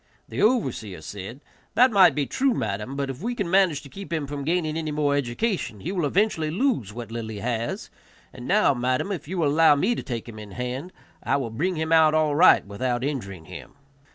The 0.27 0.41
overseer 0.41 0.99
said, 1.01 1.41
"That 1.75 1.91
might 1.91 2.15
be 2.15 2.25
true, 2.25 2.55
madam, 2.55 2.95
but 2.95 3.11
if 3.11 3.21
we 3.21 3.35
can 3.35 3.51
manage 3.51 3.83
to 3.83 3.87
keep 3.89 4.11
him 4.11 4.25
from 4.25 4.43
gaining 4.43 4.75
any 4.75 4.89
more 4.89 5.15
education 5.15 5.81
he 5.81 5.91
will 5.91 6.07
eventually 6.07 6.49
lose 6.49 6.91
what 6.91 7.11
little 7.11 7.29
he 7.29 7.37
has; 7.37 7.91
and 8.33 8.47
now, 8.47 8.73
madam, 8.73 9.11
if 9.11 9.27
you 9.27 9.37
will 9.37 9.49
allow 9.49 9.75
me 9.75 9.93
to 9.93 10.01
take 10.01 10.27
him 10.27 10.39
in 10.39 10.53
hand, 10.53 10.91
I 11.21 11.37
will 11.37 11.51
bring 11.51 11.75
him 11.75 11.91
out 11.91 12.15
all 12.15 12.33
right 12.35 12.65
without 12.65 13.03
injuring 13.03 13.45
him." 13.45 13.73